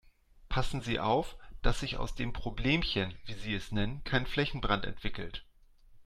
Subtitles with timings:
[0.49, 5.45] Passen Sie auf, dass sich aus dem Problemchen, wie Sie es nennen, kein Flächenbrand entwickelt.